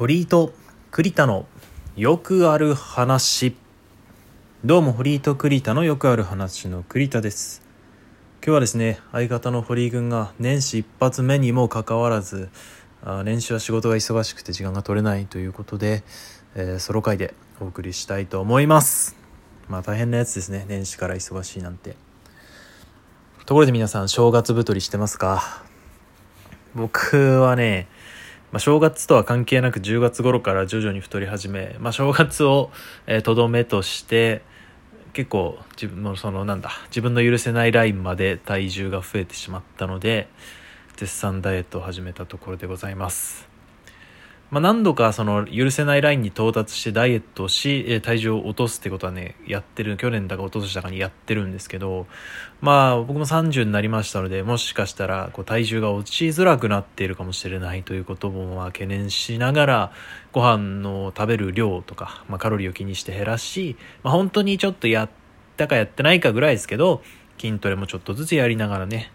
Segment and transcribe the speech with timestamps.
[0.00, 0.54] 堀井と
[0.90, 1.44] 栗田の
[1.94, 3.54] よくある話。
[4.64, 7.60] どうも堀井と栗田のよくある話の栗田です。
[8.42, 12.48] 今日はですね相方の堀井君が年始一発目にもかかわらず
[13.02, 16.02] あ年始は仕事が忙しくて時間が取れないということで、
[16.54, 19.18] えーソロ会でお送りしたいと思います。
[19.68, 20.64] まあ大変なやつですね。
[20.66, 21.94] 年始から忙しいなんて。
[23.44, 25.62] ところで皆さん正月太りしてますか？
[26.74, 27.86] 僕はね
[28.52, 32.70] まあ、正月とは関係なく10月頃から徐々に太り始め、まあ、正月を
[33.22, 34.42] とど、めとして
[35.12, 40.28] 結構自分のそのなんだ自分の許せないラインまで体重が増えてしまったので
[40.96, 43.49] 絶賛ダイエットを始めたところでございます。
[44.50, 52.06] まあ、何度かその許せないラインに到達してダイエットをしえ体重を落とすってことはねやってる去年だか落としたかにやってるんですけど
[52.60, 59.92] まあ僕も30になりましたのでもしかしたらこう体重が落ちづらくなっているかもしれないということもまあ懸念しながら
[60.32, 65.10] ご飯の食べる量とか、まあ、カロリーを気にして減らし、まあ、本当にちょっとやっ
[65.56, 67.02] たかやってないかぐらいですけど
[67.38, 69.12] 筋トレもちょっとずつやりながらね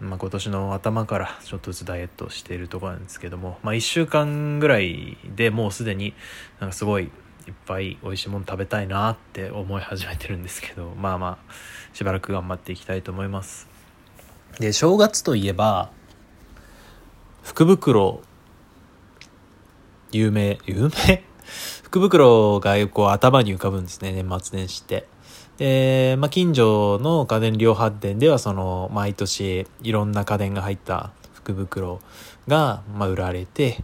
[0.00, 6.14] まあ、今年の頭からちょっとずつダイエットしているところなんですけども、まあ、1週間ぐらいでもうすでに
[6.60, 11.52] なんかすごいいっぱい美味しいもの食べたいなって思い始めてるんですけどまあまあ
[11.92, 13.68] しばらく頑張っていきたいと思います。
[14.58, 15.90] で正月といえば
[17.42, 18.22] 福袋
[20.10, 21.24] 有名有名？
[21.82, 25.13] 福袋がこう頭に浮かぶんですね年末年始って。
[25.58, 32.00] で、まあ、近所の家電量販店ではその毎年いろんな家電が入った福袋
[32.48, 33.78] が、まあ、売られて、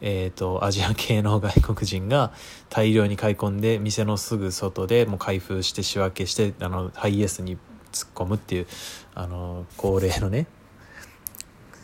[0.00, 2.32] えー、とアジア系の外国人が
[2.68, 7.56] 大量に買い込んで店のすぐ外でもう開封して仕分けしてあのハイエースに
[7.92, 8.66] 突っ込むっていう
[9.14, 10.46] あの恒例のね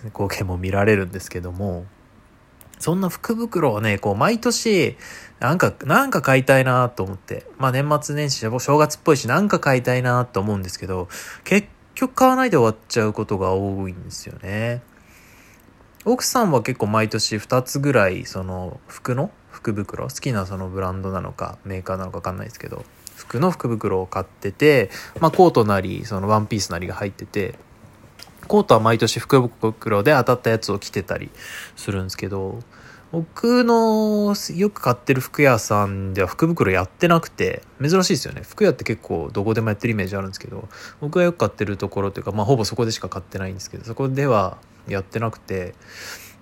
[0.07, 1.87] 光景も見られるんですけども。
[2.83, 4.97] そんな福袋をね、こう、毎年、
[5.39, 7.47] なんか、なんか買いたいなと思って。
[7.57, 11.09] まあ年末年始、正月っぽいし、なんか買いたいなと思うんですけど、
[11.45, 14.83] 結局買わないで終わっちゃうことが多いんですよね。
[16.05, 22.85] 奥さんは結構毎年2つぐらい、その、服の福袋、好きなそのブランドなのか、メーカーなのかわかんないですけど、
[23.15, 24.91] 服の福袋を買ってて、
[25.21, 27.55] まあコートなり、そのワンピースなりが入ってて、
[28.49, 31.31] コートは毎年福袋で当たったやつを着てたり
[31.77, 32.59] するんですけど、
[33.13, 38.41] 僕のよく買ってる服屋さんでは福袋やってなくて、珍しいですよね。
[38.43, 40.67] 服屋って結構どこでもやってるイメージあるんですけど、
[41.01, 44.57] 僕がよく買ってるところというか、まあほぼそこでしか買ってないんですけど、そこでは
[44.89, 45.75] やってなくて、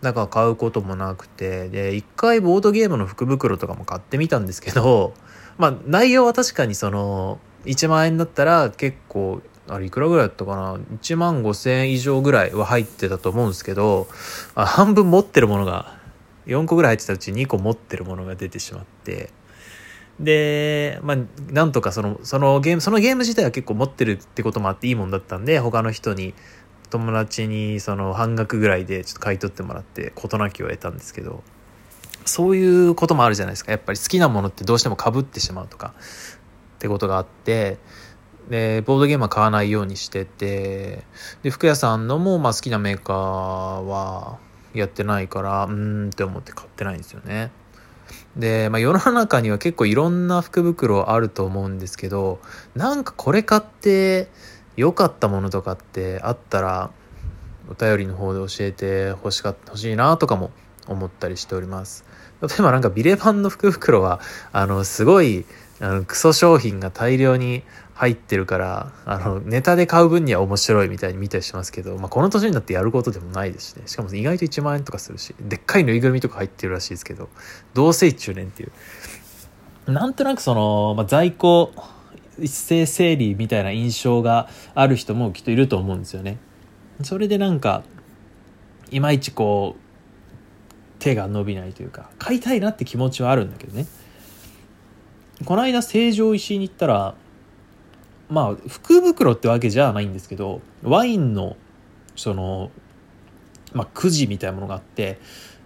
[0.00, 5.12] だか買うこともなくて、で、一回ボードゲームの福袋とかも買ってみたんですけど、
[5.59, 14.08] まあ内容は確かにその、1万円だったら結構あれいくらぐらいだったかな？1万5千円以上ぐらいは入ってたと思うんですけど
[14.54, 15.97] あ半分持ってるものが
[16.47, 19.31] 4個ぐらい入ってたうち2個持ってるものが出てしまって。
[20.19, 21.16] でまあ
[21.50, 26.34] なんとかそのそのゲームそのゲーム自体は結構持ってるってこともあっていいもんだったんで他の人に
[26.91, 31.42] 友達にその半額ぐらいでちょっと買い取ってもらって事なきを得たんですけど。
[32.26, 33.72] そういうこともあるじゃないですか。
[33.72, 35.94] やっぱり好きなものってどうしてもかぶってしまうとか
[36.76, 37.78] ってことがあって
[38.50, 41.05] で、ボードゲームは買わないようにしてて、
[41.43, 44.38] で、服屋さんのも、まあ好きなメーカーは
[44.75, 47.53] やってないから、うーんって思って買ってないんですよね。
[48.37, 52.41] で、まあ世の中には結構いろんな福袋あると思うんですけど、
[52.75, 54.28] なんかこれ買って
[54.77, 56.91] 良かったものとかってあったら、
[57.71, 60.50] お便りの方で教えてほしか、欲しいなとかも
[60.88, 62.05] 思ったりしております。
[62.43, 65.44] 例えばなんかビレ版の福袋は、あの、すごい、
[65.78, 67.62] あの、クソ商品が大量に
[68.00, 73.83] 入ってるから、あの、ネタで買う分には面白いみたいに見たりしますけど、まあ、この年になってやることでもないですしね。
[73.84, 77.28] しかも意外と1万円とかするし、でっかいぬいぐるみとか入ってるらしいですけど、
[77.75, 78.66] どうせ一中年ってい
[79.87, 79.93] う。
[79.93, 81.75] なんとなくその、まあ、在庫
[82.38, 86.38] 一斉整理みたいな印象がある人もきっといると思うんですよね。
[87.03, 87.82] それでなんか、
[88.91, 89.81] いまいちこう、
[91.00, 93.85] 手が伸びないというか、買いたいなって気持ちはあるんだけどね。
[95.44, 97.14] この間成城石井に行ったら
[98.31, 101.56] まあ福袋ってわけじゃないんですけどワインの
[102.17, 102.71] その
[103.73, 105.19] まあくじみたいなものがあって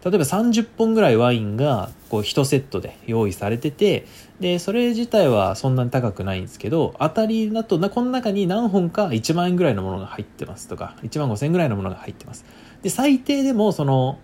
[0.04, 4.06] 例えば30本ぐらいワインがこう1セットで用意されてて
[4.38, 12.44] でそれ自体はそんなに高くないんですけど当たりだとなこの中に何本か1万円ぐらいのものが入ってますとか1万5千円ぐらいのものが入ってます。
[12.82, 14.18] で最低でもその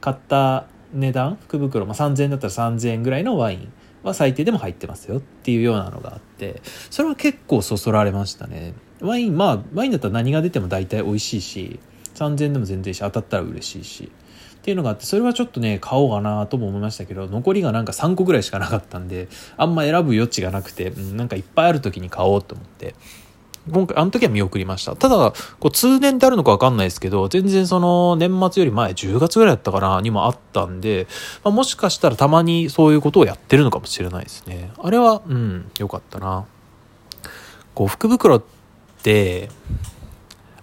[0.00, 6.60] 買った値段福袋、まあ、3000円だったら3000円ぐらいのワインは最低でも入ってますよっていうようなのがあって
[6.90, 8.74] それは結構そそられましたね。
[9.00, 11.80] ワインまあワインだったら何が出ても大体美味しいし
[12.14, 14.12] 3000円でも全然いいし当たったら嬉しいし
[14.62, 19.26] っていうのがあってそれはちょっとね買おうかなとも思いましたけど残りがなんか3個ぐらいしかなかったんで
[19.56, 22.94] あんま選ぶ余地がなくて、うん、なんかいっぱいある時に買おうと思って。
[23.70, 24.96] 今回、あの時は見送りました。
[24.96, 31.06] ただ、こう、通年ってあるのかわかんないですけど、全然その、年末より前、10月ぐらいだったかな、にもあったんで、
[31.44, 34.72] まあ、もしかしたらたまにそういうことをやってるのかもしれないですね。
[34.82, 36.44] あれは、うん、よかったな。
[37.74, 38.42] こう、福袋っ
[39.02, 39.48] て、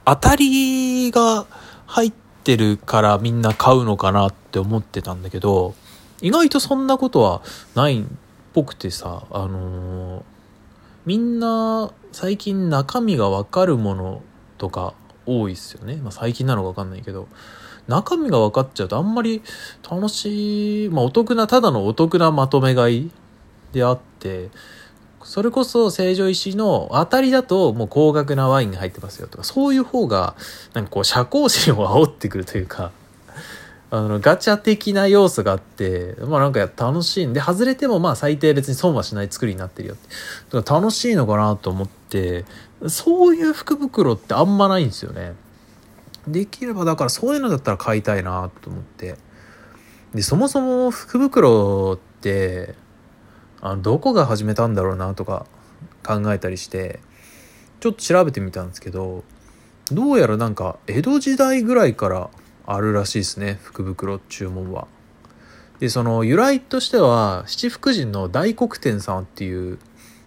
[0.05, 1.45] 当たりが
[1.85, 2.13] 入っ
[2.43, 5.75] てるからみんな買うのかなって思ってたんだけど、
[6.21, 7.41] 意外とそんなことは
[7.75, 8.03] ないっ
[8.53, 10.23] ぽくてさ、あのー、
[11.05, 14.21] みんな最近中身がわかるもの
[14.57, 14.93] とか
[15.25, 15.95] 多いっすよね。
[15.97, 17.27] まあ最近なのかわかんないけど。
[17.87, 19.41] 中身が分かっちゃうとあんまり
[19.89, 23.11] 楽しい、まあお得な、ただのお得なまとめ買い
[23.73, 24.49] であって、
[25.23, 30.35] それこそ成城石の当たりだともう高額なワインが入ってますよとか、そういう方が、
[30.73, 32.91] なんかこう社交心を煽ってくるというか、
[33.91, 40.71] あの、ガチャ的な要素があって、まあなんか楽しいんで、外れてもまあ最低別に損はしない作りになってるよって。
[40.71, 42.45] 楽しいのかなと思って、
[42.87, 45.33] そういう福袋ってあんまないんですよね。
[46.27, 49.17] できればだからそういうのだったら買いたいなと思って。
[50.13, 52.75] で、そもそも福袋って、
[53.61, 55.47] あの、どこが始めたんだろうなとか
[56.03, 56.99] 考えたりして、
[57.79, 59.23] ちょっと調べてみたんですけど、
[59.91, 62.29] どうやらなんか江戸時代ぐらいから
[62.71, 64.87] あるらしいですね福袋注文は。
[65.79, 69.79] でその由来としては七福神の大黒天さんっていう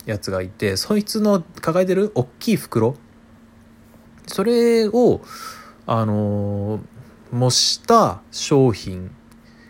[0.06, 2.97] やつがいてそいつの抱えてる大きい袋
[4.27, 5.21] それを
[5.87, 6.81] あの
[7.31, 9.15] 模した商品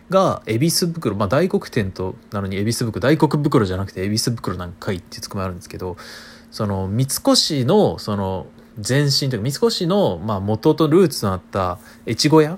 [0.09, 5.97] が恵比寿袋まあ大黒天となのに恵比寿袋大黒袋じゃなくて恵比寿袋なんかいってつくもあるんですけど
[6.49, 8.47] その三越のその
[8.77, 12.57] 前身というか三越のまあ元とルーツとなった越後屋？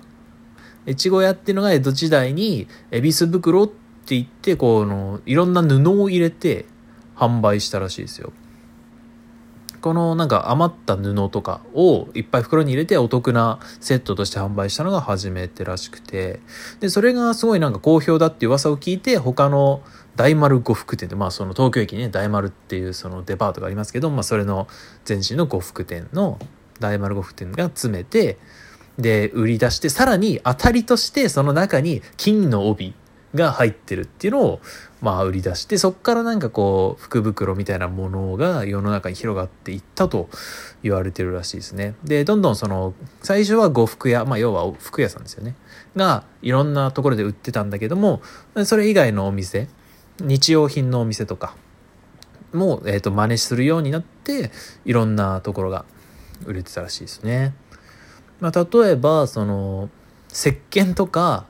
[0.88, 3.74] 越後屋っていうのが江戸時代に恵比寿袋って
[4.16, 6.66] 言ってこのいろんな布を入れて
[7.16, 8.32] 販売したらしいですよ。
[9.82, 16.40] このなんか余った布とかをいっぱい袋に入れてお得なセットとして販売したのが初めてらしくて
[16.80, 19.84] でそれがすごいなんか好評だって噂を聞いて他の
[20.16, 24.68] 大丸呉服店でまあその東京駅にね大丸っていうそのデパートがありますけど、まあ、それの
[25.08, 26.40] 前身の呉服店の
[26.80, 28.38] 大丸呉服店が詰めて
[28.98, 32.94] で売り出してさらに当たりとしてその中に金の帯
[33.36, 34.62] が入ってるっていうのを
[35.02, 40.30] まあ売り出してそっからなんかこう福袋みたいなものが世の中に広がっていったと
[40.82, 41.96] 言われてるらしいですね。
[42.04, 45.56] でどんどんその最初は呉服屋まあ要は服屋さんですよね
[45.96, 48.22] がいろんなところで売ってたんだけども
[48.64, 49.68] それ以外のお店
[50.20, 51.56] 日用品のお店とか
[52.54, 54.52] も、えー、と真似するようになって
[54.86, 55.86] いろんなところが
[56.46, 57.54] 売れてたらしいですね。
[58.40, 59.90] まあ、例えばその
[60.32, 61.46] 石鹸とか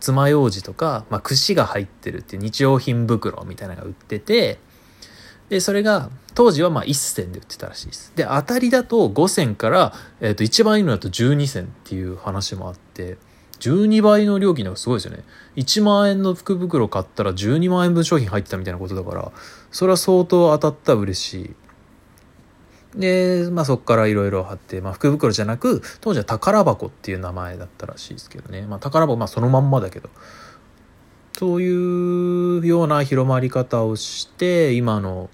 [0.00, 4.58] 爪楊枝とか、まあ、串が入ってるっていう日用品袋みたいなのが売ってて、
[5.48, 8.12] で、それが、当時はま1銭で売ってたらしいです。
[8.14, 13.16] で、当たりだと5銭から、え、ー、と、一番いいのだと12銭っていう話もあって、
[13.60, 15.24] 12倍の料金のがすごいですよね。
[15.56, 19.32] 1万円の福袋買ったら12万円分商品入ってたみたいなことだから、
[19.70, 21.54] それは相当当たったら嬉しい。
[22.98, 28.62] で、まあそこからいろいろ貼って、まあ福袋じゃなく、当時は宝箱っていう名前だったらしいですけどね。
[28.62, 30.08] まあ宝箱、まあそのまんまだけど。
[31.38, 35.30] そういうような広まり方をして、今の、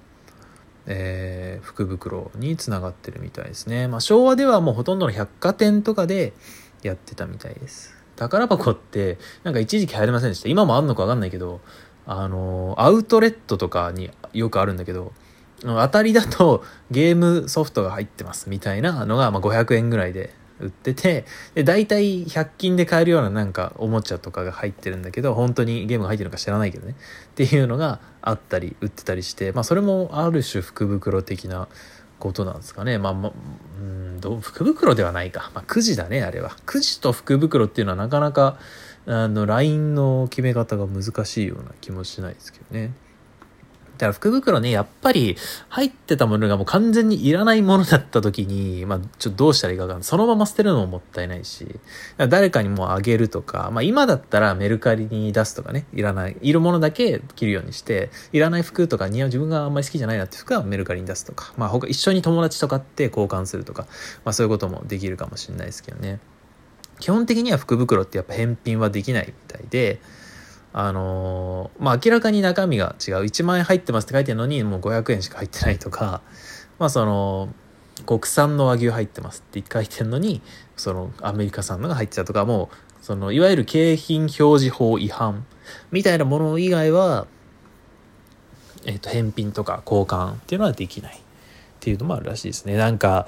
[0.86, 3.88] えー、福袋につながってるみたいですね。
[3.88, 6.34] まあ昭和ではもうほとんどの百貨店とかで
[6.82, 8.03] やってたみたいです。
[8.16, 10.48] 宝箱ってなんか一時期流行りませんでした？
[10.48, 11.60] 今もあんのかわかんないけど、
[12.06, 15.12] あの、アウトレットとかによくあるんだけど、
[15.62, 26.92] 当たりだとゲームソフトが入ってますみたいなのがま500円ぐらいで売ってて、で、大体100均で買えるようななんかおもちゃとかが入ってるんだけど、本当にゲームが入ってるのか知らないけどね。
[26.92, 31.68] っていうのがあったり、売ってたりして、まあそれもある種福袋的な
[32.18, 32.98] ことなんですかね。
[32.98, 33.32] まあ、ま
[33.80, 35.50] うんどう福袋ではないか。
[35.54, 36.56] まあくじだね、あれは。
[36.66, 38.58] くじと福袋っていうのはなかなか、
[39.06, 42.92] あの、ラインの決め方が難しいような気もしないですけどね。
[43.96, 45.36] だから福袋ね、やっぱり
[45.68, 50.02] 入ってたものがもう完全にいらないものだった時に、まあちょっとどうしたらいいかわか。
[50.02, 51.80] そのまま捨てるのももったいないし、
[52.16, 63.86] 誰かにもうあげるとか、まあ今だったらメルカリに出すとかね、いらない、いるものだけ着るようにして、いらない服とか似合う自分があんまり好きじゃないなって服はメルカリに出すとか、まあ他一緒に友達とかって交換するとか、
[64.24, 66.18] まあそういうこともできるかもしれないですけどね。
[67.00, 70.00] 基本的には福袋ってやっぱ返品はできないみたいで、
[70.74, 76.20] あのー、まあ明らかに中身が違う1万円入ってますって書いてるのにもう500円しか入ってないとか
[76.78, 77.48] まあその
[78.04, 80.42] 国産の和牛入ってますって書いてるのに
[80.76, 85.44] そのアメリカ産のが入ってたとかもうその、いわゆる景品表示法違反
[85.90, 87.26] みたいなもの以外は、
[88.86, 91.20] えっ、と、返品とか交換っていうのはできないっ
[91.80, 92.78] ていうのもあるらしいですね。
[92.78, 93.26] なんか、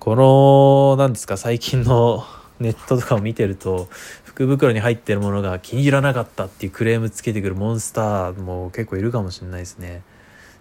[0.00, 2.26] この、なんですか、最近の
[2.60, 3.88] ネットとかを見てると、
[4.34, 10.02] 福袋に入ってるものが気に入らなかったっていうクレームつけてくるモンスターも結構いるかもしれないですね。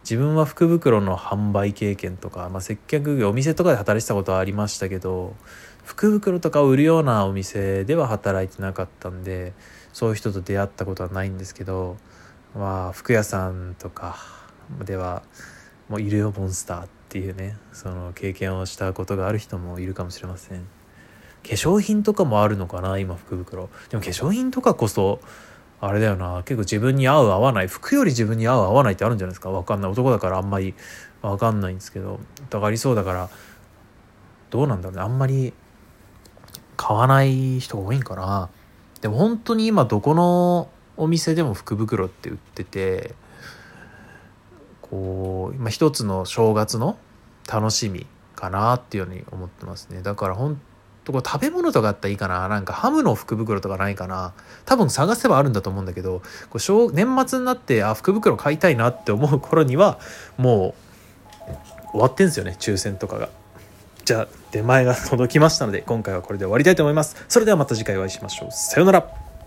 [0.03, 5.33] 自分は福袋の販売経験とか、まあ、接客業お店とかで働いてたことはありましたけど
[5.85, 9.53] 福袋とかを売るようなお店では働いてなかったんで
[9.93, 11.97] そういう人と出会ったことはないんですけど
[12.53, 14.17] まあ服屋さんとか
[14.83, 15.23] では
[15.87, 20.67] もういるよモンスターっていうねその経験をしたことがある人もいるかもしれません
[21.43, 23.69] 化粧品とかもあるのかな今福袋。
[23.89, 25.19] でも化粧品とかこそ
[25.81, 26.43] あれだよな。
[26.45, 29.50] 結構自分に合う合わない服より自分に合う合わないってあるんじゃないですか。
[29.51, 29.91] 分かんない。
[29.91, 30.73] 男だからあんまり
[31.21, 32.19] 分かんないんですけど。
[32.50, 33.29] だからありそうだから
[34.50, 35.01] どうなんだろうね。
[35.01, 35.53] あんまり
[36.77, 38.50] 買わない人が多いんかな。
[39.01, 43.15] でも本当に今どこのお店でも福袋って売ってて
[44.81, 46.97] こう今一つの正月の
[47.51, 50.01] 楽しみかなっていうように思ってますね。
[50.01, 50.62] だから本
[51.03, 52.48] とこ食べ物とかあったらいいかな。
[52.48, 54.33] なんかハムの福袋とかないかな。
[54.65, 60.00] 多分探せばあるんだと思うんだけどこう年末になってあ福袋買いたいなって思う頃には
[60.38, 60.75] も
[61.48, 62.55] う終わってんすよね。
[62.60, 63.29] 抽選とかが。
[64.05, 67.15] じゃあ出前が届きましたので今回はこれで終わりたいと思います。
[67.27, 68.51] それではまた次回お会いしましょう。
[68.51, 69.22] さようなら。